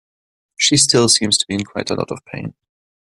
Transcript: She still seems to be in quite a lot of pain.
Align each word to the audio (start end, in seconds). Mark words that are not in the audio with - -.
She 0.57 0.77
still 0.77 1.09
seems 1.09 1.37
to 1.37 1.45
be 1.47 1.53
in 1.53 1.63
quite 1.63 1.91
a 1.91 1.93
lot 1.93 2.09
of 2.11 2.25
pain. 2.25 2.55